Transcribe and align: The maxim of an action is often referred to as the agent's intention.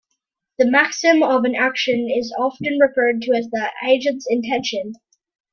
The 0.57 0.65
maxim 0.65 1.21
of 1.21 1.43
an 1.43 1.53
action 1.53 2.09
is 2.09 2.33
often 2.35 2.79
referred 2.79 3.21
to 3.21 3.33
as 3.33 3.51
the 3.51 3.69
agent's 3.87 4.25
intention. 4.27 4.93